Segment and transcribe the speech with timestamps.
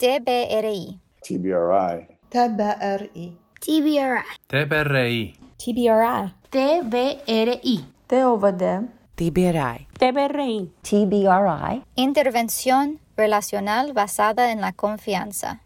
[0.00, 0.98] TBRI.
[1.20, 2.08] TBRI.
[2.30, 3.36] TBRI.
[3.60, 4.32] TBRI.
[4.48, 5.34] TBRI.
[5.58, 6.34] TBRI.
[6.48, 7.84] TBRI.
[8.06, 8.88] TOVD.
[9.14, 9.86] TBRI.
[9.98, 10.72] TBRI.
[10.80, 11.82] TBRI.
[11.96, 15.60] Intervención relacional basada en la confianza.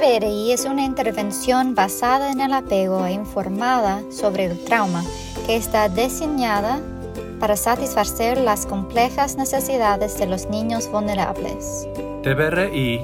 [0.00, 5.04] TBRI es una intervención basada en el apego e informada sobre el trauma
[5.44, 6.80] que está diseñada
[7.38, 11.86] para satisfacer las complejas necesidades de los niños vulnerables.
[12.22, 13.02] TBRI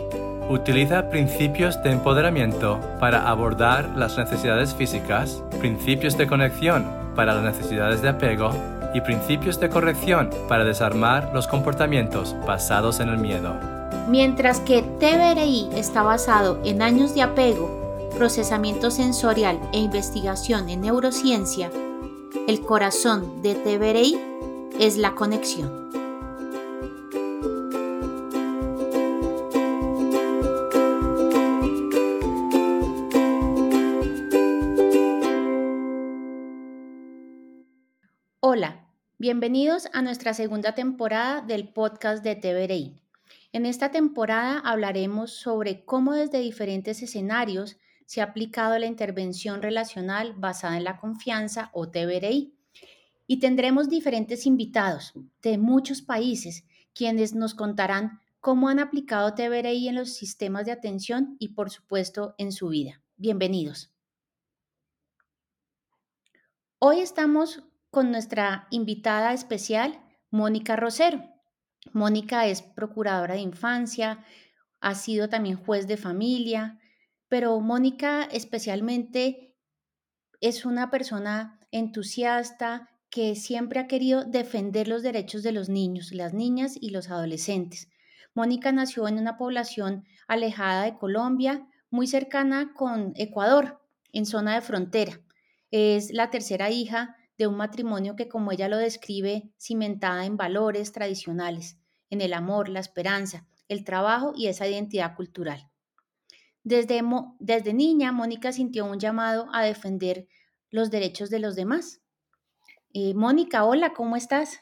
[0.49, 8.01] utiliza principios de empoderamiento para abordar las necesidades físicas, principios de conexión para las necesidades
[8.01, 8.51] de apego
[8.95, 13.77] y principios de corrección para desarmar los comportamientos basados en el miedo.
[14.09, 21.73] Mientras que TBRI está basado en años de apego, procesamiento sensorial e investigación en neurociencia,
[22.47, 24.17] el corazón de TBRI
[24.79, 25.91] es la conexión.
[38.39, 38.87] Hola,
[39.19, 43.06] bienvenidos a nuestra segunda temporada del podcast de TBRI.
[43.53, 50.35] En esta temporada hablaremos sobre cómo desde diferentes escenarios se ha aplicado la intervención relacional
[50.37, 52.55] basada en la confianza o TBRI.
[53.27, 59.97] Y tendremos diferentes invitados de muchos países quienes nos contarán cómo han aplicado TBRI en
[59.97, 63.03] los sistemas de atención y por supuesto en su vida.
[63.17, 63.93] Bienvenidos.
[66.79, 71.36] Hoy estamos con nuestra invitada especial, Mónica Rosero.
[71.93, 74.25] Mónica es procuradora de infancia,
[74.81, 76.79] ha sido también juez de familia,
[77.29, 79.55] pero Mónica especialmente
[80.41, 86.35] es una persona entusiasta que siempre ha querido defender los derechos de los niños, las
[86.35, 87.89] niñas y los adolescentes.
[88.35, 93.81] Mónica nació en una población alejada de Colombia, muy cercana con Ecuador,
[94.13, 95.21] en zona de frontera.
[95.71, 100.93] Es la tercera hija de un matrimonio que, como ella lo describe, cimentada en valores
[100.93, 101.79] tradicionales,
[102.11, 105.71] en el amor, la esperanza, el trabajo y esa identidad cultural.
[106.63, 107.01] Desde,
[107.39, 110.27] desde niña, Mónica sintió un llamado a defender
[110.71, 112.01] los derechos de los demás.
[112.93, 114.61] Eh, Mónica, hola, ¿cómo estás?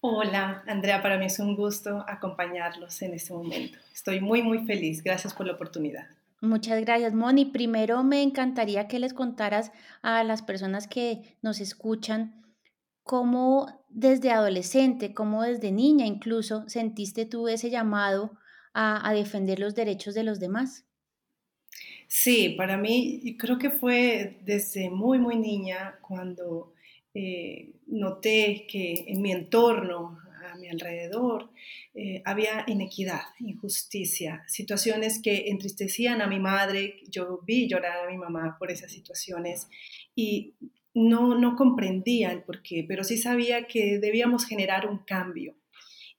[0.00, 3.78] Hola, Andrea, para mí es un gusto acompañarlos en este momento.
[3.92, 5.02] Estoy muy, muy feliz.
[5.02, 6.08] Gracias por la oportunidad.
[6.42, 7.44] Muchas gracias, Moni.
[7.44, 9.70] Primero me encantaría que les contaras
[10.02, 12.42] a las personas que nos escuchan
[13.04, 18.32] cómo desde adolescente, cómo desde niña incluso, sentiste tú ese llamado
[18.74, 20.84] a, defender los derechos de los demás.
[22.08, 26.74] Sí, para mí creo que fue desde muy, muy niña cuando
[27.14, 30.18] eh, noté que en mi entorno
[30.52, 31.50] a mi alrededor
[31.94, 37.00] eh, había inequidad, injusticia, situaciones que entristecían a mi madre.
[37.10, 39.68] Yo vi llorar a mi mamá por esas situaciones
[40.14, 40.54] y
[40.94, 45.54] no, no comprendía el porqué, pero sí sabía que debíamos generar un cambio.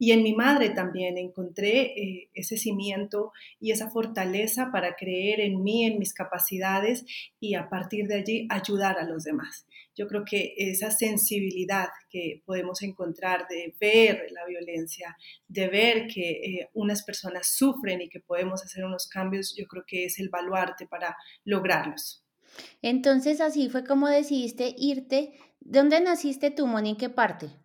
[0.04, 5.64] Y en mi madre también encontré eh, ese cimiento y esa fortaleza para creer en
[5.64, 7.06] mí, en mis capacidades
[7.40, 9.66] y a partir de allí ayudar a los demás.
[9.96, 15.16] Yo creo que esa sensibilidad que podemos encontrar de ver la violencia,
[15.48, 19.86] de ver que eh, unas personas sufren y que podemos hacer unos cambios, yo creo
[19.88, 21.16] que es el baluarte para
[21.46, 22.26] lograrlos.
[22.82, 25.32] Entonces así fue como decidiste irte.
[25.62, 26.90] ¿Dónde naciste tú, Moni?
[26.90, 27.63] ¿En qué parte?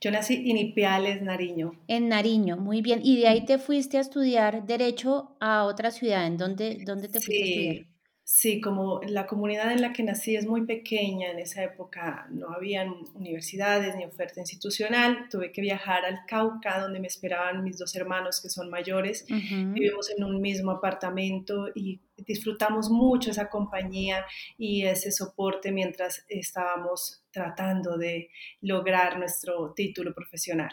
[0.00, 1.72] Yo nací en Ipiales, Nariño.
[1.88, 3.00] En Nariño, muy bien.
[3.02, 6.26] ¿Y de ahí te fuiste a estudiar Derecho a otra ciudad?
[6.26, 7.89] ¿En dónde, dónde te fuiste a estudiar?
[8.32, 12.52] Sí, como la comunidad en la que nací es muy pequeña, en esa época no
[12.52, 17.96] habían universidades ni oferta institucional, tuve que viajar al Cauca, donde me esperaban mis dos
[17.96, 19.26] hermanos que son mayores.
[19.26, 24.24] Vivimos en un mismo apartamento y disfrutamos mucho esa compañía
[24.56, 30.70] y ese soporte mientras estábamos tratando de lograr nuestro título profesional.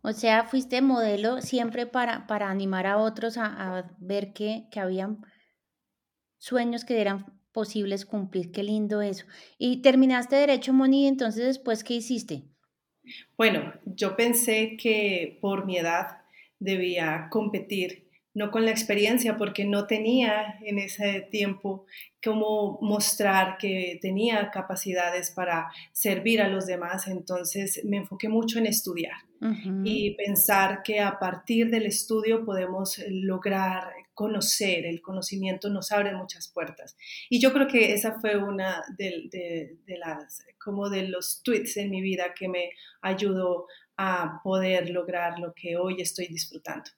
[0.00, 5.18] O sea, fuiste modelo siempre para, para animar a otros a, ver que, que habían
[6.46, 8.52] sueños que eran posibles cumplir.
[8.52, 9.24] Qué lindo eso.
[9.58, 12.44] Y terminaste derecho, Moni, entonces después, ¿qué hiciste?
[13.36, 16.18] Bueno, yo pensé que por mi edad
[16.58, 21.86] debía competir no con la experiencia, porque no tenía en ese tiempo
[22.22, 27.06] cómo mostrar que tenía capacidades para servir a los demás.
[27.06, 29.16] Entonces me enfoqué mucho en estudiar
[29.84, 33.84] y pensar que a partir del estudio podemos lograr
[34.16, 34.86] conocer.
[34.86, 36.96] El conocimiento nos abre muchas puertas.
[37.28, 42.00] Y yo creo que esa fue una de, las, como de los tweets en mi
[42.00, 42.70] vida que me
[43.02, 43.66] ayudó
[43.96, 46.90] a poder lograr lo que hoy estoy disfrutando.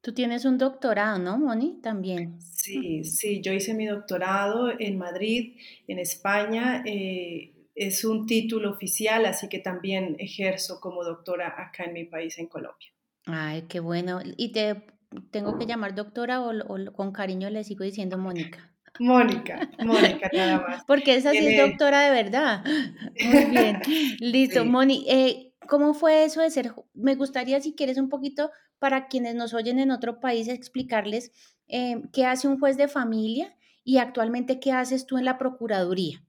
[0.00, 1.80] Tú tienes un doctorado, ¿no, Moni?
[1.82, 2.40] También.
[2.40, 5.56] Sí, sí, yo hice mi doctorado en Madrid,
[5.88, 6.84] en España.
[6.86, 12.38] Eh, es un título oficial, así que también ejerzo como doctora acá en mi país,
[12.38, 12.88] en Colombia.
[13.24, 14.20] Ay, qué bueno.
[14.36, 14.95] ¿Y te
[15.30, 18.72] tengo que llamar doctora o, con cariño le sigo diciendo Mónica?
[18.98, 20.84] Mónica, Mónica, nada más.
[20.84, 22.64] Porque esa sí es doctora de verdad.
[23.24, 23.80] Muy bien.
[24.20, 25.04] Listo, Moni.
[25.08, 26.72] Eh, ¿Cómo fue eso de ser?
[26.94, 31.32] Me gustaría, si quieres, un poquito para quienes nos oyen en otro país, explicarles
[31.68, 36.22] eh, qué hace un juez de familia y actualmente qué haces tú en la Procuraduría.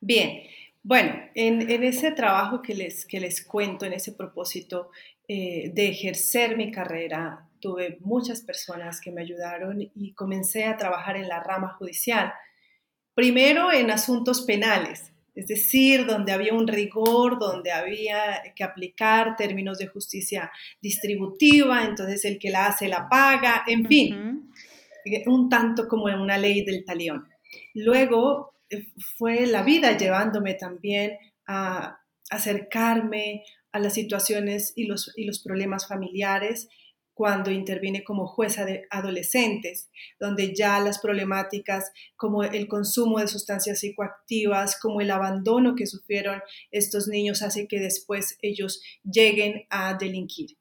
[0.00, 0.42] Bien,
[0.82, 4.90] bueno, en, ese trabajo que les, que les cuento, en ese propósito
[5.26, 11.16] eh, de ejercer mi carrera, tuve muchas personas que me ayudaron y comencé a trabajar
[11.16, 12.32] en la rama judicial.
[13.14, 19.78] Primero en asuntos penales, es decir, donde había un rigor, donde había que aplicar términos
[19.78, 20.50] de justicia
[20.82, 24.50] distributiva, entonces el que la hace la paga, en fin,
[25.26, 27.28] un tanto como en una ley del talión.
[27.72, 32.00] Luego eh, fue la vida llevándome también a
[32.30, 36.68] acercarme a las situaciones y los, y los problemas familiares
[37.18, 43.80] cuando interviene como jueza de adolescentes, donde ya las problemáticas como el consumo de sustancias
[43.80, 50.58] psicoactivas, como el abandono que sufrieron estos niños hace que después ellos lleguen a delinquir.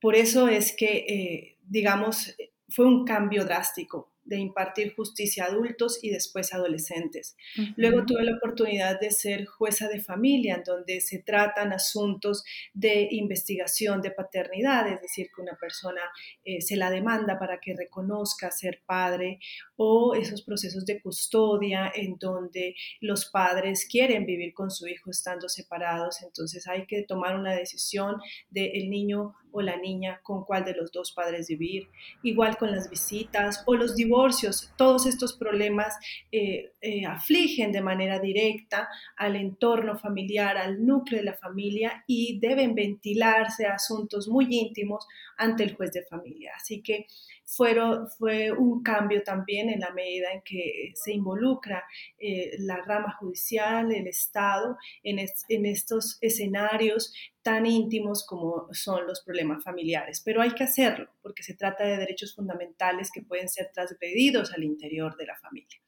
[0.00, 2.34] Por eso es que, eh, digamos,
[2.68, 7.36] fue un cambio drástico de impartir justicia a adultos y después adolescentes.
[7.76, 12.44] Luego tuve la oportunidad de ser jueza de familia, en donde se tratan asuntos
[12.74, 16.00] de investigación de paternidad, es decir, que una persona
[16.44, 19.38] eh, se la demanda para que reconozca ser padre,
[19.76, 25.48] o esos procesos de custodia en donde los padres quieren vivir con su hijo estando
[25.48, 28.16] separados, entonces hay que tomar una decisión
[28.50, 31.88] del el niño o la niña con cuál de los dos padres vivir,
[32.22, 34.70] igual con las visitas o los divorcios.
[34.76, 35.96] Todos estos problemas
[36.30, 42.38] eh, eh, afligen de manera directa al entorno familiar, al núcleo de la familia y
[42.38, 45.06] deben ventilarse asuntos muy íntimos
[45.38, 46.52] ante el juez de familia.
[46.56, 47.06] Así que
[47.46, 51.84] fue un cambio también en la medida en que se involucra
[52.18, 59.22] eh, la rama judicial, el Estado, en, en estos escenarios tan íntimos como son los
[59.22, 60.20] problemas familiares.
[60.24, 64.64] Pero hay que hacerlo porque se trata de derechos fundamentales que pueden ser transgredidos al
[64.64, 65.78] interior de la familia.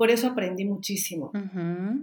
[0.00, 1.30] Por eso aprendí muchísimo.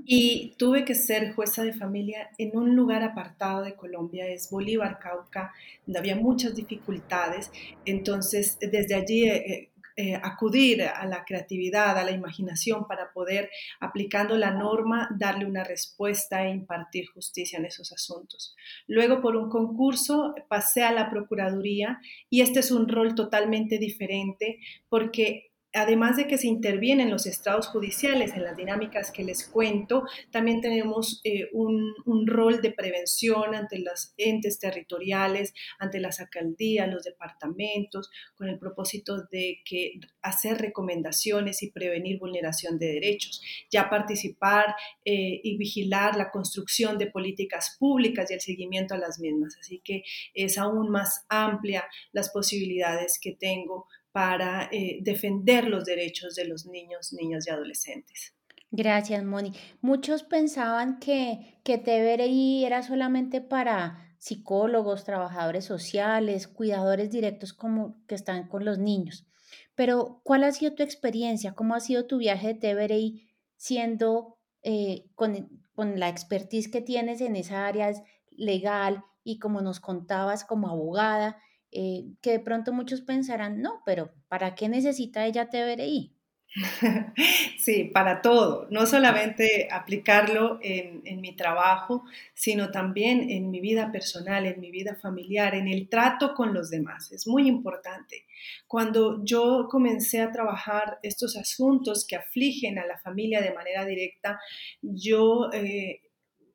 [0.06, 5.00] Y tuve que ser jueza de familia en un lugar apartado de Colombia, es Bolívar,
[5.00, 5.52] Cauca,
[5.84, 7.50] donde había muchas dificultades.
[7.86, 13.50] Entonces, desde allí eh, eh, acudir a la creatividad, a la imaginación para poder,
[13.80, 18.56] aplicando la norma, darle una respuesta e impartir justicia en esos asuntos.
[18.86, 24.60] Luego, por un concurso, pasé a la Procuraduría y este es un rol totalmente diferente
[24.88, 25.48] porque
[25.78, 30.04] además de que se interviene en los estados judiciales, en las dinámicas que les cuento,
[30.32, 31.96] también tenemos eh, un,
[32.28, 39.24] rol de prevención ante los entes territoriales, ante las alcaldías, los departamentos, con el propósito
[39.32, 43.42] de que hacer recomendaciones y prevenir vulneración de derechos,
[43.72, 44.76] ya participar
[45.06, 49.56] eh, y vigilar la construcción de políticas públicas y el seguimiento a las mismas.
[49.60, 50.04] Así que
[50.34, 56.66] es aún más amplia las posibilidades que tengo para eh, defender los derechos de los
[56.66, 58.34] niños, niñas y adolescentes.
[58.72, 59.52] Gracias, Moni.
[59.80, 68.16] Muchos pensaban que, que TVRI era solamente para psicólogos, trabajadores sociales, cuidadores directos como que
[68.16, 69.28] están con los niños.
[69.76, 71.54] Pero, ¿cuál ha sido tu experiencia?
[71.54, 77.22] ¿Cómo ha sido tu viaje de TVRI siendo eh, con, con la expertise que tienes
[77.22, 77.92] en esa área
[78.32, 81.38] legal y como nos contabas como abogada?
[81.80, 86.12] Eh, que de pronto muchos pensarán, no, pero ¿para qué necesita ella TVRI?
[87.60, 93.92] Sí, para todo, no solamente aplicarlo en, en, mi trabajo, sino también en mi vida
[93.92, 97.12] personal, en mi vida familiar, en el trato con los demás.
[97.12, 98.26] Es muy importante.
[98.66, 104.40] Cuando yo comencé a trabajar estos asuntos que afligen a la familia de manera directa,
[104.82, 106.02] yo eh,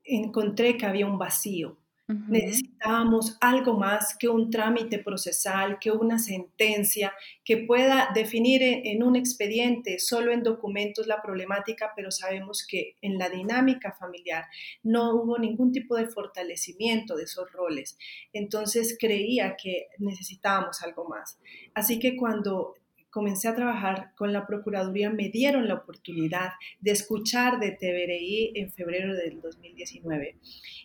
[0.02, 7.14] encontré que había un vacío Necesitábamos algo más que un trámite procesal, que una sentencia
[7.44, 13.18] que pueda definir en, un expediente, solo en documentos, la problemática, pero sabemos que en
[13.18, 14.44] la dinámica familiar
[14.82, 17.96] no hubo ningún tipo de fortalecimiento de esos roles.
[18.32, 21.38] Entonces creía que necesitábamos algo más.
[21.74, 22.74] Así que cuando
[23.12, 28.72] comencé a trabajar con la Procuraduría, me dieron la oportunidad de escuchar de TVRI en
[28.72, 30.36] febrero del 2019.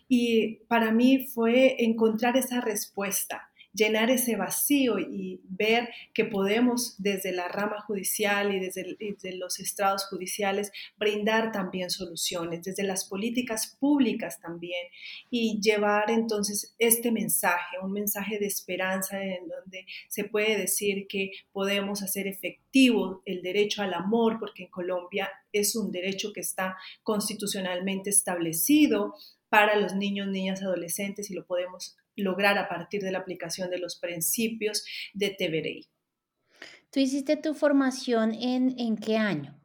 [0.08, 7.32] Y para mí fue encontrar esa respuesta llenar ese vacío y ver que podemos desde
[7.32, 14.40] la rama judicial y desde, los estrados judiciales brindar también soluciones, desde las políticas públicas
[14.40, 14.86] también,
[15.30, 21.30] y llevar entonces este mensaje, un mensaje de esperanza en donde se puede decir que
[21.52, 26.76] podemos hacer efectivo el derecho al amor, porque en Colombia es un derecho que está
[27.02, 29.14] constitucionalmente establecido
[29.48, 33.78] para los niños, niñas, adolescentes y lo podemos lograr a partir de la aplicación de
[33.78, 34.84] los principios
[35.14, 35.88] de TVRI.
[36.90, 39.58] ¿Tú hiciste tu formación en, en qué año?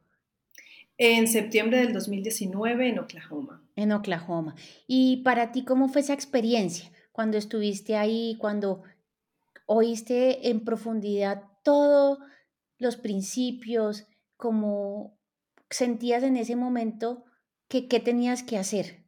[0.96, 3.62] En septiembre del 2019 en Oklahoma.
[3.74, 4.54] En Oklahoma.
[4.86, 8.82] ¿Y para ti cómo fue esa experiencia cuando estuviste ahí, cuando
[9.66, 12.18] oíste en profundidad todos
[12.78, 14.06] los principios,
[14.36, 15.18] cómo
[15.70, 17.24] sentías en ese momento
[17.68, 19.04] que qué tenías que hacer?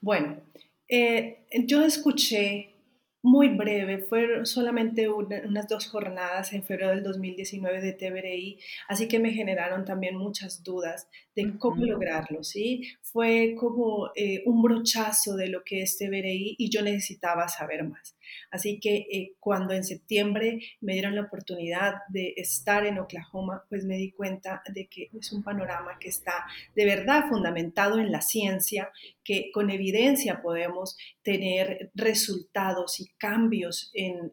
[0.00, 0.40] Bueno,
[0.88, 2.74] eh, yo escuché
[3.22, 9.18] muy breve, fueron solamente unas dos jornadas en febrero del 2019 de TVRI, así que
[9.18, 11.08] me generaron también muchas dudas
[11.42, 12.82] de cómo lograrlo, ¿sí?
[13.02, 18.16] Fue como eh, un brochazo de lo que es TVRI y yo necesitaba saber más.
[18.50, 23.84] Así que eh, cuando en septiembre me dieron la oportunidad de estar en Oklahoma, pues
[23.84, 28.20] me di cuenta de que es un panorama que está de verdad fundamentado en la
[28.20, 28.90] ciencia,
[29.24, 34.32] que con evidencia podemos tener resultados y cambios en,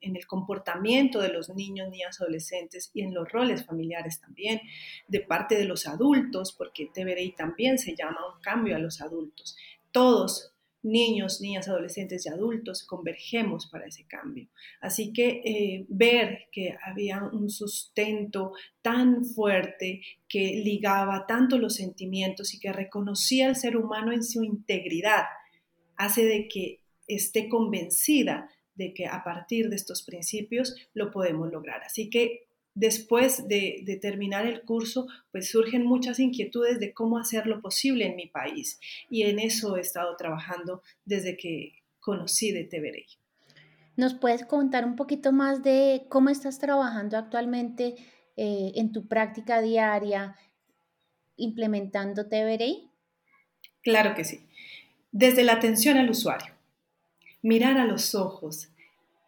[0.00, 4.60] el comportamiento de los niños, niñas, adolescentes y en los roles familiares también,
[5.08, 9.56] de parte de los adultos, porque TVRI también se llama un cambio a los adultos.
[9.90, 14.48] Todos niños, niñas, adolescentes y adultos convergemos para ese cambio.
[14.80, 22.54] Así que eh, ver que había un sustento tan fuerte que ligaba tanto los sentimientos
[22.54, 25.24] y que reconocía al ser humano en su integridad,
[25.96, 31.82] hace de que esté convencida de que a partir de estos principios lo podemos lograr.
[31.84, 38.06] Así que después de, terminar el curso, pues surgen muchas inquietudes de cómo hacerlo posible
[38.06, 38.80] en mi país.
[39.10, 43.06] Y en eso he estado trabajando desde que conocí de TVRI.
[43.96, 47.94] ¿Nos puedes contar un poquito más de cómo estás trabajando actualmente
[48.36, 50.36] eh, en tu práctica diaria
[51.36, 52.88] implementando TVRI?
[53.82, 54.46] Claro que sí.
[55.10, 56.54] Desde la atención al usuario,
[57.42, 58.71] mirar a los ojos,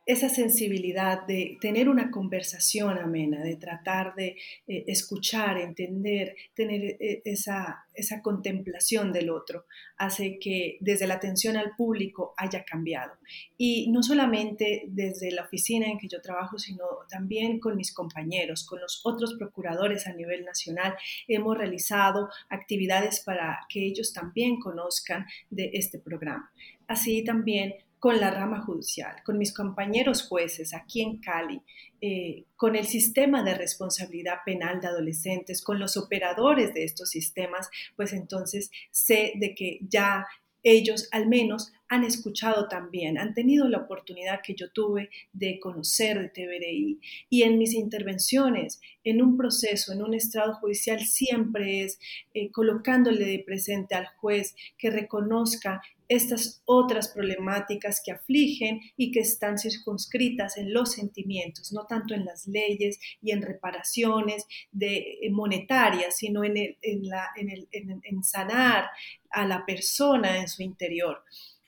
[0.07, 7.23] esa sensibilidad de tener una conversación amena, de tratar de eh, escuchar, entender, tener eh,
[7.25, 9.65] esa, esa contemplación del otro,
[9.97, 13.13] hace que desde la atención al público haya cambiado.
[13.57, 18.67] Y no solamente desde la oficina en que yo trabajo, sino también con mis compañeros,
[18.67, 20.95] con los otros procuradores a nivel nacional,
[21.29, 26.51] hemos realizado actividades para que ellos también conozcan de este programa.
[26.87, 31.63] Así también con la rama judicial, con mis compañeros jueces aquí en Cali,
[32.03, 37.71] eh, con el sistema de responsabilidad penal de adolescentes, con los operadores de estos sistemas,
[37.97, 40.27] pues entonces sé de que ya
[40.63, 46.19] ellos al menos han escuchado también, han tenido la oportunidad que yo tuve de conocer
[46.19, 51.99] de TVRI y en mis intervenciones, en un proceso, en un estrado judicial, siempre es
[52.35, 59.21] eh, colocándole de presente al juez que reconozca estas otras problemáticas que afligen y que
[59.21, 65.31] están circunscritas en los sentimientos, no tanto en las leyes y en reparaciones de, eh,
[65.31, 68.87] monetarias, sino en, en, la, en sanar
[69.31, 71.23] a la persona en su interior.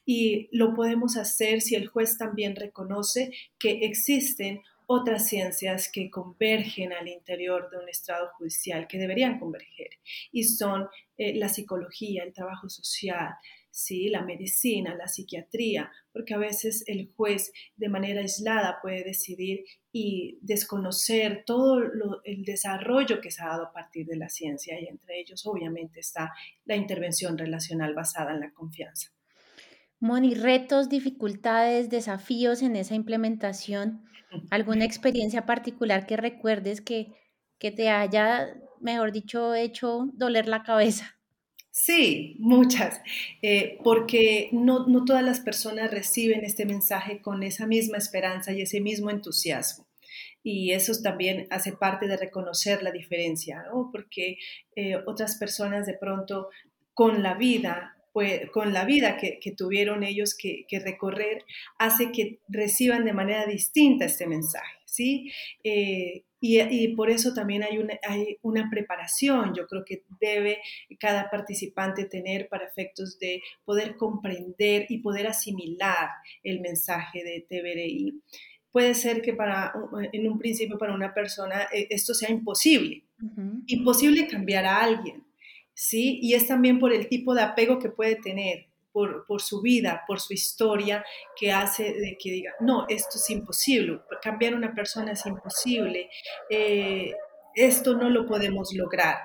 [0.05, 6.93] Y lo podemos hacer si el juez también reconoce que existen otras ciencias que convergen
[6.93, 9.91] al interior de un estrado judicial, que deberían converger,
[10.31, 10.89] y son
[11.19, 13.35] eh, la psicología, el trabajo social,
[13.77, 14.09] ¿sí?
[14.09, 20.39] la medicina, la psiquiatría, porque a veces el juez de manera aislada puede decidir y
[20.41, 21.83] desconocer todo
[22.25, 26.01] el desarrollo que se ha dado a partir de la ciencia y entre ellos obviamente
[26.01, 26.33] está
[26.65, 29.11] la intervención relacional basada en la confianza.
[30.01, 34.05] Moni, retos, dificultades, desafíos en esa implementación,
[34.51, 37.13] alguna experiencia particular que recuerdes que,
[37.59, 41.16] que te haya, mejor dicho, hecho doler la cabeza.
[41.79, 43.03] Sí, muchas,
[43.43, 48.63] eh, porque no, no todas las personas reciben este mensaje con esa misma esperanza y
[48.63, 49.87] ese mismo entusiasmo
[50.43, 53.91] y eso también hace parte de reconocer la diferencia, ¿no?
[53.93, 54.39] Porque
[54.75, 56.49] eh, otras personas de pronto
[56.95, 61.45] con la vida, pues, con la vida que, tuvieron ellos que, recorrer,
[61.79, 65.31] hace que reciban de manera distinta este mensaje, ¿sí?
[65.63, 70.61] Eh, y, por eso también hay una, hay una preparación, yo creo que debe
[70.99, 76.11] cada participante tener para efectos de poder comprender y poder asimilar
[76.43, 78.21] el mensaje de TBRI.
[78.71, 79.73] Puede ser que para,
[80.13, 83.03] en un principio para una persona eh, esto sea imposible,
[83.67, 85.25] imposible cambiar a alguien,
[85.73, 86.21] ¿sí?
[86.23, 90.05] Y es también por el tipo de apego que puede tener, por, por, su vida,
[90.07, 91.05] por su historia,
[91.39, 96.09] que hace de que diga, no, esto es imposible, cambiar una persona es imposible,
[96.49, 97.13] eh,
[97.55, 99.19] esto no lo podemos lograr.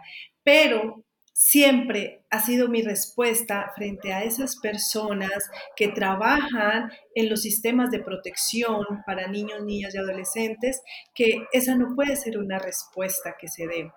[0.43, 7.91] Pero siempre ha sido mi respuesta frente a esas personas que trabajan en los sistemas
[7.91, 10.81] de protección para niños, niñas y adolescentes,
[11.15, 13.89] que esa no puede ser una respuesta que se dé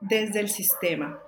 [0.00, 1.22] desde el sistema.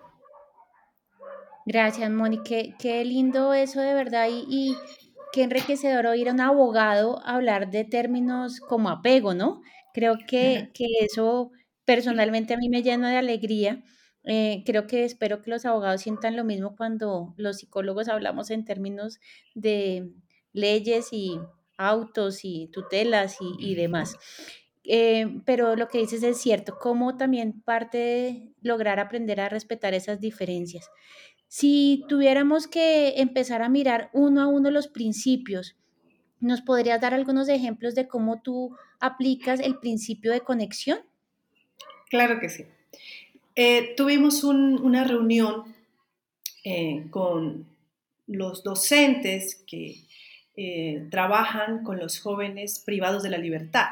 [1.67, 2.41] Gracias, Moni.
[2.43, 4.77] Qué, lindo eso de verdad y,
[5.33, 9.63] qué enriquecedor oír a un abogado hablar de términos como apego, ¿no?
[9.93, 11.51] Creo que, eso
[11.85, 13.83] personalmente a mí me llena de alegría.
[14.25, 18.65] Eh, creo que espero que los abogados sientan lo mismo cuando los psicólogos hablamos en
[18.65, 19.19] términos
[19.55, 20.11] de
[20.53, 21.39] leyes y
[21.77, 24.17] autos y tutelas y demás.
[24.87, 29.95] Eh, pero lo que dices es cierto, como también parte de lograr aprender a respetar
[29.95, 30.91] esas diferencias.
[31.57, 35.77] Si tuviéramos que empezar a mirar uno a uno los principios,
[36.41, 40.99] ¿nos podrías dar algunos ejemplos de cómo tú aplicas el principio de conexión?
[42.11, 42.65] Claro que sí.
[43.55, 45.73] Eh, tuvimos una reunión
[46.65, 47.67] eh, con
[48.27, 50.01] los docentes que
[51.09, 53.91] trabajan con los jóvenes privados de la libertad.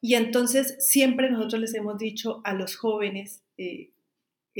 [0.00, 3.90] Y entonces siempre nosotros les hemos dicho a los jóvenes, eh, eh,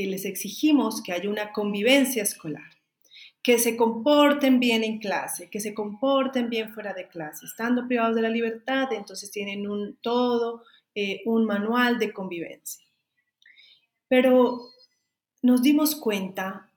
[0.07, 2.71] les exigimos que haya una convivencia escolar,
[3.43, 7.47] que se comporten bien en clase, que se comporten bien fuera de clase.
[7.47, 10.63] Estando privados de la libertad, entonces tienen un todo,
[10.95, 12.85] eh, un manual de convivencia.
[14.09, 14.71] Pero
[15.43, 16.71] nos dimos cuenta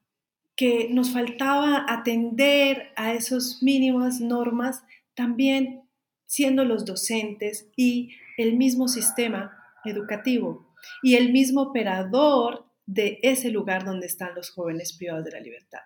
[0.56, 4.84] que nos faltaba atender a esas mínimas normas
[5.16, 5.82] también
[6.26, 10.68] siendo los docentes y el mismo sistema educativo
[11.04, 15.80] y el mismo operador de ese lugar donde están los jóvenes privados de la libertad.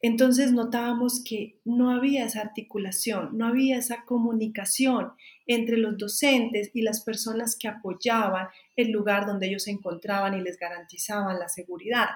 [0.00, 5.12] Entonces notábamos que no había esa articulación, no había esa comunicación
[5.46, 10.42] entre los docentes y las personas que apoyaban el lugar donde ellos se encontraban y
[10.42, 12.08] les garantizaban la seguridad.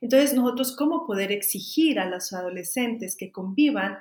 [0.00, 3.98] Entonces nosotros, ¿cómo poder exigir a los adolescentes que convivan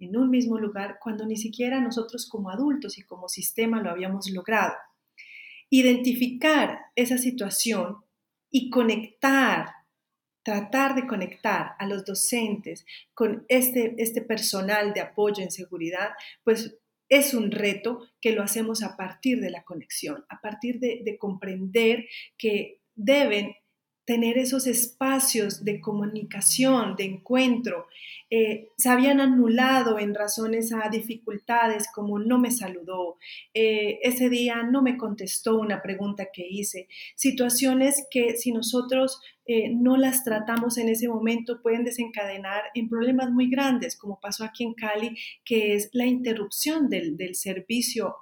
[0.00, 4.30] en un mismo lugar cuando ni siquiera nosotros como adultos y como sistema lo habíamos
[4.30, 4.72] logrado.
[5.68, 7.98] Identificar esa situación
[8.50, 9.66] y conectar,
[10.42, 12.84] tratar de conectar a los docentes
[13.14, 16.10] con este, este personal de apoyo en seguridad,
[16.44, 21.00] pues es un reto que lo hacemos a partir de la conexión, a partir de,
[21.04, 22.06] de comprender
[22.38, 23.54] que deben
[24.10, 27.86] tener esos espacios de comunicación, de encuentro,
[28.28, 33.18] eh, se habían anulado en razones a dificultades como no me saludó,
[33.54, 39.70] eh, ese día no me contestó una pregunta que hice, situaciones que si nosotros eh,
[39.72, 44.64] no las tratamos en ese momento pueden desencadenar en problemas muy grandes, como pasó aquí
[44.64, 48.16] en Cali, que es la interrupción del, del servicio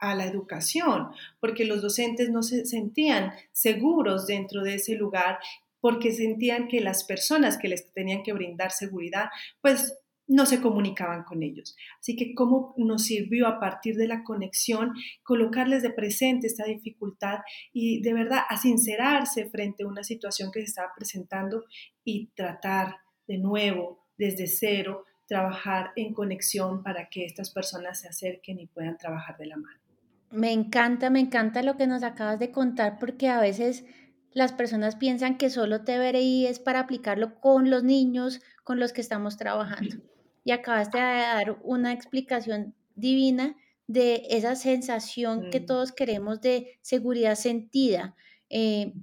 [0.00, 1.08] a la educación,
[1.40, 5.38] porque los docentes no se sentían seguros dentro de ese lugar,
[5.80, 9.94] porque sentían que las personas que les tenían que brindar seguridad, pues
[10.30, 11.76] no se comunicaban con ellos.
[11.98, 17.40] Así que cómo nos sirvió a partir de la conexión colocarles de presente esta dificultad
[17.72, 21.64] y de verdad a sincerarse frente a una situación que se estaba presentando
[22.04, 28.60] y tratar de nuevo, desde cero, trabajar en conexión para que estas personas se acerquen
[28.60, 29.89] y puedan trabajar de la mano.
[30.30, 33.84] Me encanta, me encanta lo que nos acabas de contar porque a veces
[34.32, 39.00] las personas piensan que solo TBRI es para aplicarlo con los niños con los que
[39.00, 39.96] estamos trabajando.
[40.42, 45.66] Y acabaste de dar una explicación divina de esa sensación que mm.
[45.66, 48.16] todos queremos de seguridad sentida
[48.48, 48.94] eh,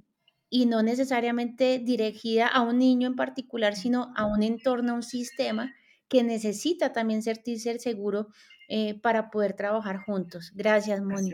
[0.50, 5.04] y no necesariamente dirigida a un niño en particular, sino a un entorno, a un
[5.04, 5.72] sistema
[6.08, 8.28] que necesita también sentirse seguro
[8.68, 10.52] eh, para poder trabajar juntos.
[10.54, 11.32] Gracias, Moni.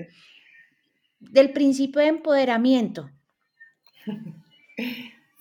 [1.19, 3.11] Del principio de empoderamiento.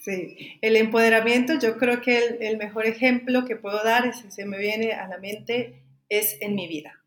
[0.03, 4.57] Sí, el empoderamiento, yo creo que el, mejor ejemplo que puedo dar, si se me
[4.57, 7.01] viene a la mente, es en mi vida.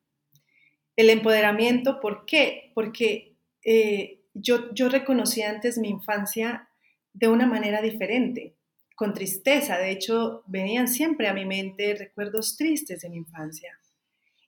[0.96, 2.72] El empoderamiento, ¿por qué?
[2.74, 6.70] Porque eh, yo, yo reconocí antes mi infancia
[7.12, 8.54] de una manera diferente,
[8.94, 9.76] con tristeza.
[9.76, 13.78] De hecho, venían siempre a mi mente recuerdos tristes de mi infancia.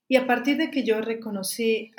[0.09, 1.92] Y a partir de que yo reconocí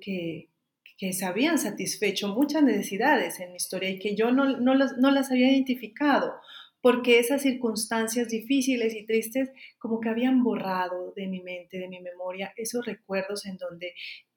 [0.00, 0.50] que,
[0.98, 4.98] que se habían satisfecho muchas necesidades en mi historia y que yo no, no, las,
[4.98, 6.34] no las había identificado,
[6.82, 12.00] porque esas circunstancias difíciles y tristes como que habían borrado de mi mente, de mi
[12.00, 13.94] memoria, esos recuerdos en donde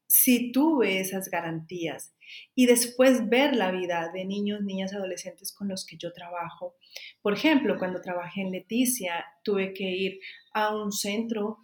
[0.08, 2.14] sí tuve esas garantías.
[2.56, 6.76] Y después ver la vida de niños, niñas, adolescentes con los que yo trabajo.
[7.22, 10.20] Por ejemplo, cuando trabajé en Leticia, tuve que ir
[10.54, 11.60] a un centro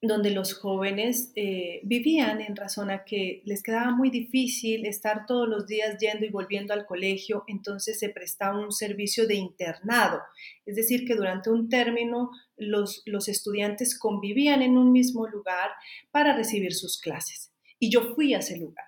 [0.00, 5.48] donde los jóvenes eh, vivían en razón a que les quedaba muy difícil estar todos
[5.48, 10.20] los días yendo y volviendo al colegio, entonces se prestaba un servicio de internado,
[10.66, 15.70] es decir, que durante un término los, los estudiantes convivían en un mismo lugar
[16.12, 17.52] para recibir sus clases.
[17.80, 18.86] Y yo fui a ese lugar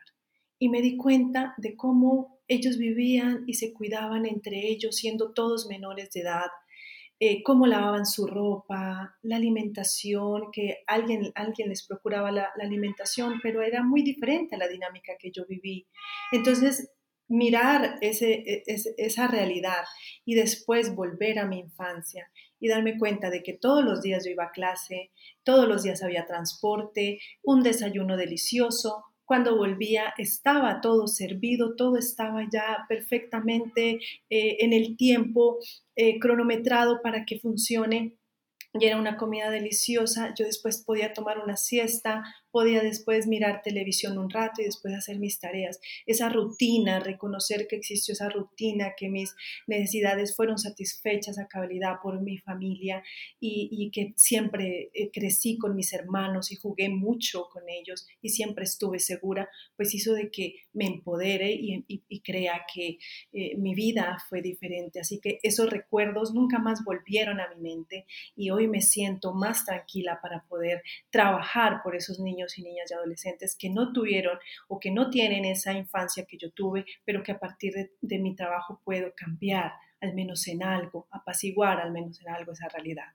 [0.61, 5.67] y me di cuenta de cómo ellos vivían y se cuidaban entre ellos, siendo todos
[5.67, 6.51] menores de edad,
[7.23, 13.61] eh, cómo lavaban su ropa, la alimentación, que alguien, alguien les procuraba la, alimentación, pero
[13.61, 15.87] era muy diferente a la dinámica que yo viví.
[16.33, 16.91] Entonces,
[17.29, 18.65] mirar ese,
[18.97, 19.85] esa realidad
[20.25, 24.31] y después volver a mi infancia y darme cuenta de que todos los días yo
[24.31, 25.11] iba a clase,
[25.45, 32.49] todos los días había transporte, un desayuno delicioso, cuando volvía estaba todo servido, todo estaba
[32.53, 35.59] ya perfectamente eh, en el tiempo
[35.95, 38.17] eh, cronometrado para que funcione
[38.73, 40.35] y era una comida deliciosa.
[40.37, 45.19] Yo después podía tomar una siesta, podía después mirar televisión un rato y después hacer
[45.19, 45.81] mis tareas.
[46.07, 49.35] Esa rutina, reconocer que existió esa rutina, que mis
[49.67, 53.03] necesidades fueron satisfechas a cabalidad por mi familia
[53.39, 58.65] y, que siempre eh, crecí con mis hermanos y jugué mucho con ellos y siempre
[58.65, 62.99] estuve segura, pues hizo de que me empodere y, crea que
[63.33, 65.01] eh, mi vida fue diferente.
[65.01, 69.65] Así que esos recuerdos nunca más volvieron a mi mente y hoy me siento más
[69.65, 74.79] tranquila para poder trabajar por esos niños y niñas y adolescentes que no tuvieron o
[74.79, 78.81] que no tienen esa infancia que yo tuve, pero que a partir de, mi trabajo
[78.85, 83.13] puedo cambiar, al menos en algo, apaciguar al menos en algo esa realidad.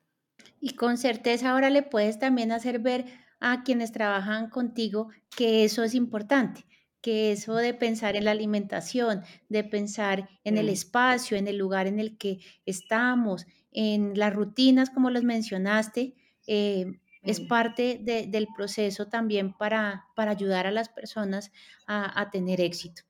[0.59, 3.05] Y con certeza ahora le puedes también hacer ver
[3.39, 6.65] a quienes trabajan contigo que eso es importante,
[7.01, 11.87] que eso de pensar en la alimentación, de pensar en el espacio, en el lugar
[11.87, 16.15] en el que estamos, en las rutinas como los mencionaste,
[16.47, 21.51] eh, es parte del proceso también para, para, ayudar a las personas
[21.87, 23.03] a, tener éxito.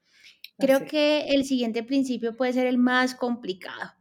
[0.58, 3.94] Creo que el siguiente principio puede ser el más complicado,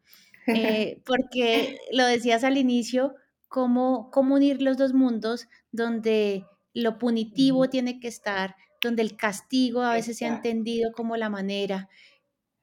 [0.46, 3.14] eh, porque lo decías al inicio,
[3.48, 9.82] cómo, cómo unir los dos mundos donde lo punitivo tiene que estar, donde el castigo
[9.82, 11.88] a veces se ha entendido como la manera.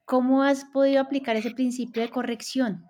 [0.04, 2.84] ¿Cómo has podido aplicar ese principio de corrección?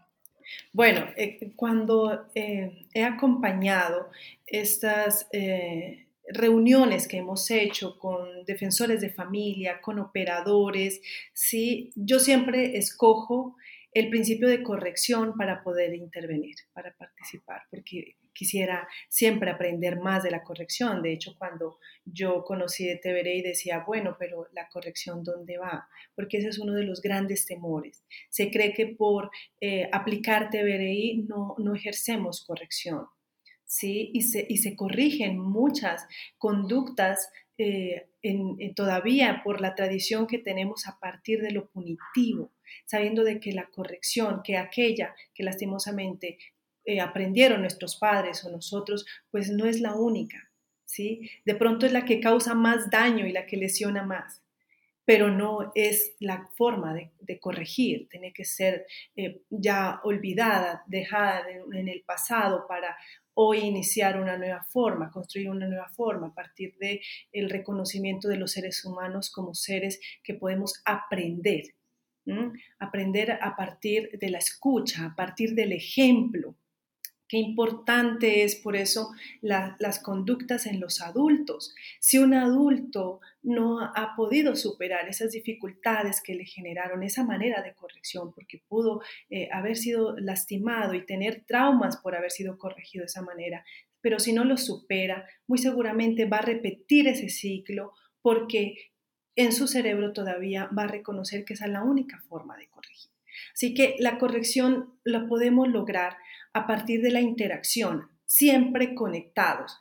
[0.73, 4.11] Bueno, eh, cuando eh, he acompañado
[4.47, 11.01] estas eh, reuniones que hemos hecho con defensores de familia, con operadores,
[11.33, 11.93] ¿sí?
[11.95, 13.57] yo siempre escojo
[13.93, 20.31] el principio de corrección para poder intervenir, para participar, porque quisiera siempre aprender más de
[20.31, 21.03] la corrección.
[21.03, 25.89] De hecho, cuando yo conocí de TVRI decía, bueno, pero la corrección, ¿dónde va?
[26.15, 28.05] Porque ese es uno de los grandes temores.
[28.29, 33.07] Se cree que por eh, aplicar TVRI no, no ejercemos corrección.
[33.65, 34.11] ¿Sí?
[34.13, 38.09] Y se, y se corrigen muchas conductas eh,
[38.75, 42.53] todavía por la tradición que tenemos a partir de lo punitivo,
[42.87, 46.39] sabiendo de que la corrección, que aquella que lastimosamente
[46.85, 50.51] eh, aprendieron nuestros padres o nosotros, pues no es la única,
[50.85, 51.31] ¿sí?
[51.45, 54.43] De pronto es la que causa más daño y la que lesiona más,
[55.05, 61.89] pero no es la forma de, corregir, tiene que ser eh, ya olvidada, dejada en,
[61.89, 62.97] el pasado para
[63.35, 67.01] hoy iniciar una nueva forma, construir una nueva forma a partir de
[67.33, 71.75] el reconocimiento de los seres humanos como seres que podemos aprender,
[72.79, 76.55] aprender a partir de la escucha, a partir del ejemplo,
[77.33, 81.75] Qué importante es por eso las conductas en los adultos.
[81.99, 87.73] Si un adulto no ha podido superar esas dificultades que le generaron esa manera de
[87.73, 93.07] corrección, porque pudo eh, haber sido lastimado y tener traumas por haber sido corregido de
[93.07, 93.65] esa manera,
[94.03, 98.93] pero si no lo supera, muy seguramente va a repetir ese ciclo porque
[99.37, 103.11] en su cerebro todavía va a reconocer que esa es la única forma de corregir.
[103.55, 106.19] Así que la corrección la podemos lograr
[106.53, 109.77] a partir de la interacción, siempre conectados.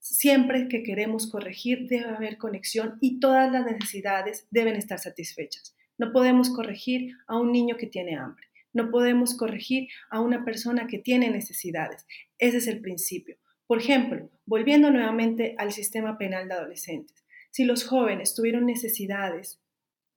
[0.00, 5.74] Siempre que queremos corregir debe haber conexión y todas las necesidades deben estar satisfechas.
[5.96, 8.46] No podemos corregir a un niño que tiene hambre.
[8.72, 12.06] No podemos corregir a una persona que tiene necesidades.
[12.38, 13.38] Ese es el principio.
[13.66, 19.60] Por ejemplo, volviendo nuevamente al sistema penal de adolescentes, si los jóvenes tuvieron necesidades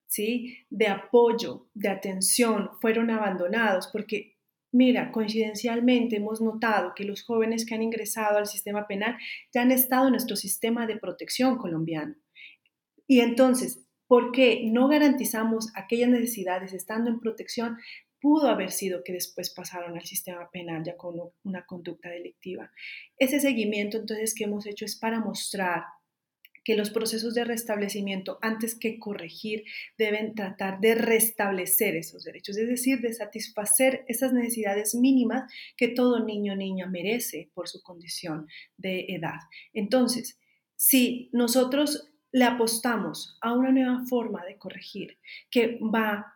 [0.08, 0.66] ¿sí?
[0.70, 4.37] de apoyo, de atención, fueron abandonados, porque
[4.78, 9.18] mira, coincidencialmente hemos notado que los jóvenes que han ingresado al sistema penal
[9.54, 12.16] ya han estado en nuestro sistema de protección colombiano.
[13.08, 17.78] Y entonces, ¿por qué no garantizamos aquellas necesidades estando en protección
[18.20, 22.72] pudo haber sido que después pasaron al sistema penal ya con una conducta delictiva.
[23.18, 25.84] Ese seguimiento entonces que hemos hecho es para mostrar
[26.68, 29.64] que los procesos de restablecimiento, antes que corregir,
[29.98, 36.26] deben tratar de restablecer esos derechos, es decir, de satisfacer esas necesidades mínimas que todo
[36.26, 39.40] niño o niña merece por su condición de edad.
[39.74, 40.42] Entonces,
[40.76, 46.34] si nosotros le apostamos a una nueva forma de corregir que va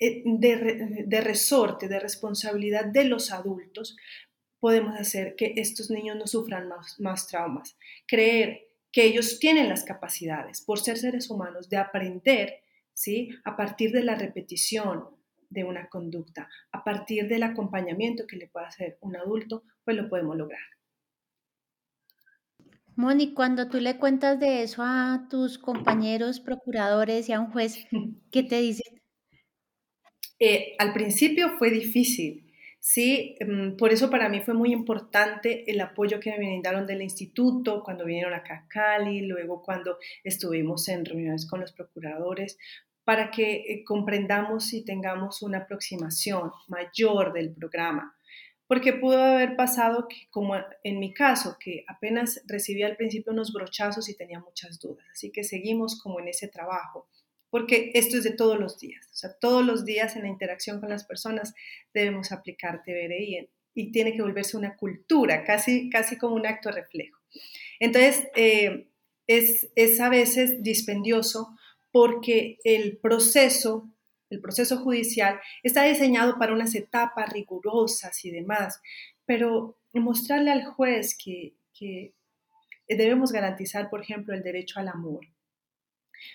[0.00, 3.96] eh, de, resorte, de responsabilidad de los adultos,
[4.58, 7.78] podemos hacer que estos niños no sufran más, más traumas.
[8.08, 12.60] Creer que ellos tienen las capacidades, por ser seres humanos, de aprender,
[12.92, 13.30] ¿sí?
[13.44, 15.06] A partir de la repetición
[15.50, 20.08] de una conducta, a partir del acompañamiento que le pueda hacer un adulto, pues lo
[20.08, 20.60] podemos lograr.
[22.94, 27.84] Moni, cuando tú le cuentas de eso a tus compañeros procuradores y a un juez,
[28.30, 29.02] ¿qué te dicen?
[30.38, 32.43] Eh, al principio fue difícil,
[32.84, 37.00] sí, em, por eso para mí fue muy importante el apoyo que me brindaron del
[37.00, 42.58] instituto cuando vinieron acá a Cali, luego cuando estuvimos en reuniones con los procuradores,
[43.04, 48.14] para que eh, comprendamos y tengamos una aproximación mayor del programa.
[48.66, 54.08] Porque pudo haber pasado como en mi caso, que apenas recibí al principio unos brochazos
[54.10, 55.06] y tenía muchas dudas.
[55.12, 57.08] Así que seguimos como en ese trabajo
[57.54, 60.80] porque esto es de todos los días, o sea, todos los días en la interacción
[60.80, 61.54] con las personas
[61.92, 66.80] debemos aplicar TBRI y tiene que volverse una cultura, casi, casi como un acto de
[66.80, 67.20] reflejo.
[67.78, 68.88] Entonces, eh,
[69.28, 71.56] es, a veces dispendioso
[71.92, 73.88] porque el proceso,
[74.30, 78.80] el proceso judicial está diseñado para unas etapas rigurosas y demás,
[79.26, 81.54] pero mostrarle al juez que
[82.88, 85.24] debemos garantizar, por ejemplo, el derecho al amor,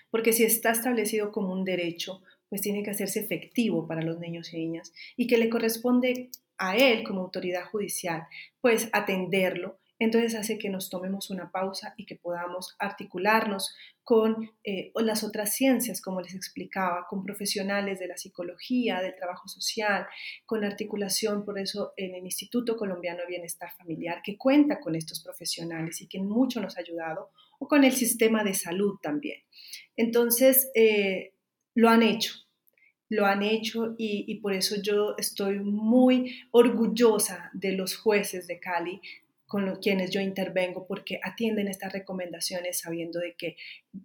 [0.10, 4.54] porque si está establecido como un derecho, pues tiene que hacerse efectivo para los niños
[4.54, 8.24] y niñas y que le corresponde a él como autoridad judicial,
[8.62, 9.80] pues atenderlo.
[10.02, 15.54] Entonces hace que nos tomemos una pausa y que podamos articularnos con eh, las otras
[15.54, 20.08] ciencias, como les explicaba, con profesionales de la psicología, del trabajo social,
[20.46, 25.22] con articulación, por eso en el Instituto Colombiano de Bienestar Familiar, que cuenta con estos
[25.22, 29.44] profesionales y que mucho nos ha ayudado, o con el sistema de salud también.
[29.96, 31.34] Entonces, eh,
[31.76, 32.34] lo han hecho,
[33.10, 39.02] lo han hecho y, por eso yo estoy muy orgullosa de los jueces de Cali
[39.48, 43.56] con los quienes yo intervengo porque atienden estas recomendaciones sabiendo de que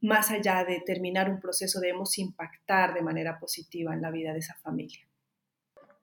[0.01, 4.39] más allá de terminar un proceso debemos impactar de manera positiva en la vida de
[4.39, 5.01] esa familia.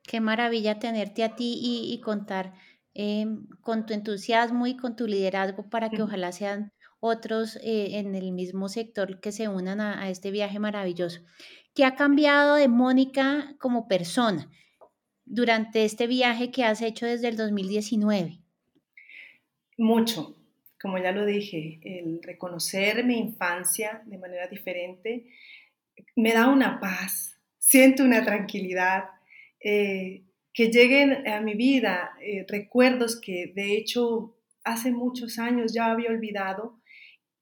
[0.04, 2.54] Qué maravilla tenerte a ti y, contar
[2.94, 8.16] em, con tu entusiasmo y con tu liderazgo para que ojalá sean otros eh, en
[8.16, 11.20] el mismo sector que se unan a, este viaje maravilloso.
[11.76, 14.50] ¿Qué ha cambiado de Mónica como persona
[15.26, 18.38] durante este viaje que has hecho desde el 2019?
[19.78, 20.38] Mucho,
[20.80, 25.26] como ya lo dije, el reconocer mi infancia de manera diferente
[26.16, 29.06] me da una paz, siento una tranquilidad,
[29.60, 35.92] eh, que lleguen a mi vida eh, recuerdos que de hecho hace muchos años ya
[35.92, 36.81] había olvidado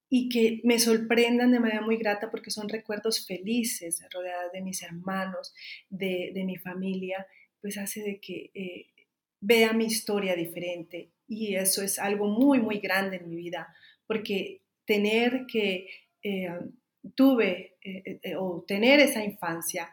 [0.09, 4.81] y que me sorprendan de manera muy grata porque son recuerdos felices, rodeadas de mis
[4.81, 5.53] hermanos,
[5.89, 7.27] de, mi familia,
[7.61, 8.87] pues hace de que eh,
[9.39, 13.73] vea mi historia diferente y eso es algo muy, muy grande en mi vida,
[14.07, 15.87] porque tener que
[16.23, 16.49] eh,
[17.15, 19.89] tuve eh, o tener esa infancia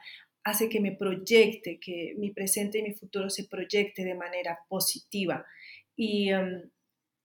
[0.46, 5.44] hace que me proyecte, que mi presente y mi futuro se proyecte de manera positiva.
[5.96, 6.70] Y, em,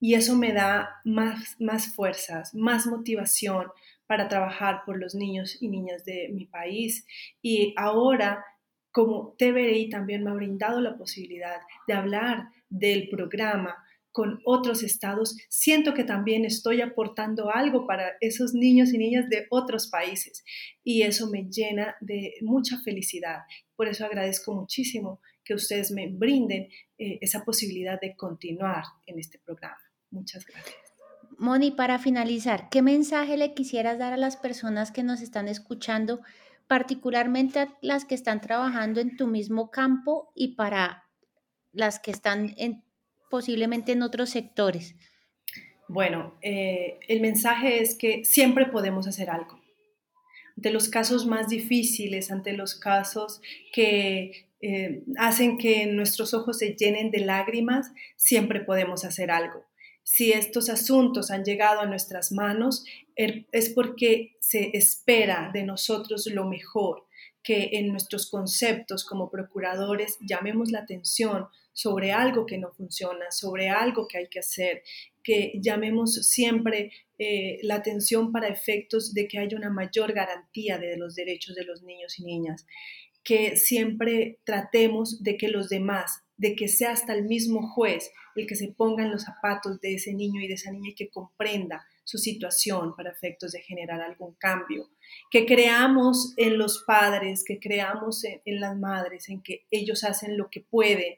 [0.02, 3.68] y eso me da más, más fuerzas, más motivación
[4.08, 7.06] para trabajar por los niños y niñas de mi país.
[7.42, 8.44] Y ahora,
[8.92, 13.78] como TVI también me ha brindado la posibilidad de hablar del programa
[14.12, 19.46] con otros estados, siento que también estoy aportando algo para esos niños y niñas de
[19.52, 20.44] otros países
[20.84, 23.42] y eso me llena de mucha felicidad.
[23.76, 29.40] Por eso agradezco muchísimo que ustedes me brinden eh, esa posibilidad de continuar en este
[29.40, 29.91] programa.
[30.12, 30.76] Muchas gracias.
[31.38, 36.22] Moni, para finalizar, ¿qué mensaje le quisieras dar a las personas que nos están escuchando,
[36.68, 41.06] particularmente a las que están trabajando en tu mismo campo y para
[41.72, 42.84] las que están en
[43.30, 44.96] posiblemente en otros sectores?
[45.88, 49.60] Bueno, eh, el mensaje es que siempre podemos hacer algo.
[50.56, 53.42] Ante los casos más difíciles, ante los casos
[53.74, 59.66] que eh, hacen que nuestros ojos se llenen de lágrimas, siempre podemos hacer algo.
[60.04, 62.86] Si estos asuntos han llegado a nuestras manos,
[63.16, 67.06] er, es porque se espera de nosotros lo mejor,
[67.44, 73.70] que en nuestros conceptos como procuradores llamemos la atención sobre algo que no funciona, sobre
[73.70, 74.84] algo que hay que hacer,
[75.24, 80.98] que llamemos siempre eh, la atención para efectos de que haya una mayor garantía de
[80.98, 82.66] los derechos de los niños y niñas,
[83.24, 88.48] que siempre tratemos de que los demás, de que sea hasta el mismo juez el
[88.48, 91.10] que se ponga en los zapatos de ese niño y de esa niña y que
[91.10, 94.90] comprenda su situación para efectos de generar algún cambio,
[95.30, 100.36] que creamos en los padres, que creamos en, en las madres, en que ellos hacen
[100.36, 101.14] lo que pueden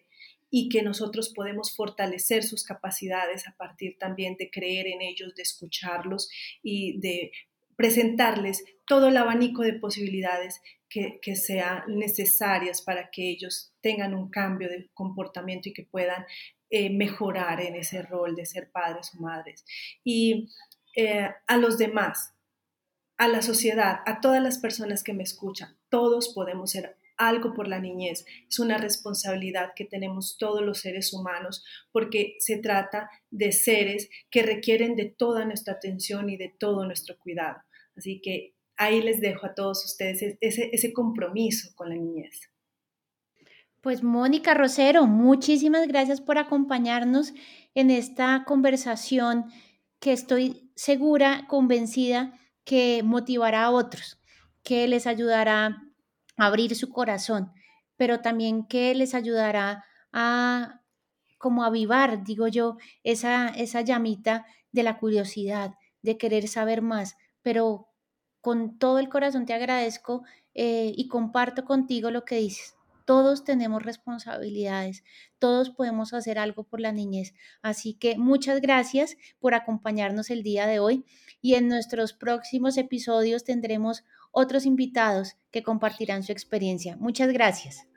[0.52, 5.44] y que nosotros podemos fortalecer sus capacidades a partir también de creer en ellos, de
[5.44, 6.30] escucharlos
[6.62, 7.32] y de
[7.78, 10.62] presentarles todo el abanico de posibilidades
[11.22, 16.26] que, sean necesarias para que ellos tengan un cambio de comportamiento y que puedan
[16.70, 19.66] eh, mejorar en ese rol de ser padres o madres.
[20.04, 20.50] Y
[20.96, 22.34] eh, a los demás,
[23.18, 27.68] a la sociedad, a todas las personas que me escuchan, todos podemos ser algo por
[27.68, 28.26] la niñez.
[28.48, 34.44] Es una responsabilidad que tenemos todos los seres humanos porque se trata de seres que
[34.44, 37.62] requieren de toda nuestra atención y de todo nuestro cuidado.
[37.96, 42.50] Así que ahí les dejo a todos ustedes ese, ese compromiso con la niñez.
[43.82, 47.34] Pues Mónica Rosero, muchísimas gracias por acompañarnos
[47.76, 49.46] en esta conversación
[50.00, 52.34] que estoy segura, convencida
[52.64, 54.22] que motivará a otros,
[54.64, 55.84] que les ayudará
[56.38, 57.52] abrir su corazón,
[57.98, 60.82] pero también que les ayudará a
[61.38, 67.90] como avivar, digo yo, esa, esa llamita de la curiosidad, de querer saber más, pero
[68.44, 72.76] con todo el corazón te agradezco eh, y comparto contigo lo que dices.
[73.06, 75.06] Todos tenemos responsabilidades,
[75.40, 77.34] todos podemos hacer algo por la niñez.
[77.62, 81.06] Así que muchas gracias por acompañarnos el día de hoy
[81.42, 86.98] y en nuestros próximos episodios tendremos otros invitados que compartirán su experiencia.
[86.98, 87.88] Muchas gracias.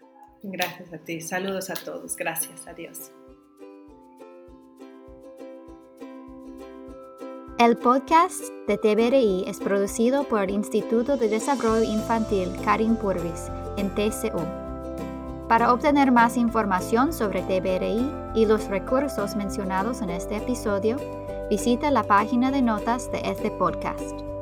[0.45, 1.21] Gracias a ti.
[1.21, 2.15] Saludos a todos.
[2.15, 2.69] Gracias.
[2.69, 3.11] Adiós.
[7.59, 13.89] El podcast de TBRI es producido por el Instituto de Desarrollo Infantil Karin Purvis en
[13.95, 14.45] TCU.
[15.49, 20.99] Para obtener más información sobre TBRI y los recursos mencionados en este episodio,
[21.49, 24.36] visita la página de notas de este podcast.